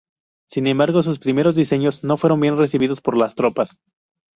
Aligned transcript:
Sin 0.49 0.65
embargo, 0.65 1.03
sus 1.03 1.19
primeros 1.19 1.53
diseños 1.53 2.03
no 2.03 2.17
fueron 2.17 2.39
bien 2.39 2.57
recibidos 2.57 3.01
por 3.01 3.15
las 3.15 3.35
tropas. 3.35 3.83